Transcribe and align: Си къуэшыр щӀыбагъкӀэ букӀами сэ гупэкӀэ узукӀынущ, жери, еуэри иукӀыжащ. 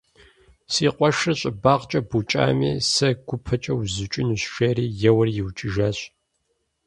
Си 0.71 0.85
къуэшыр 0.95 1.35
щӀыбагъкӀэ 1.39 1.99
букӀами 2.09 2.71
сэ 2.93 3.09
гупэкӀэ 3.27 3.73
узукӀынущ, 3.79 4.43
жери, 4.55 4.85
еуэри 5.09 5.33
иукӀыжащ. 5.39 5.97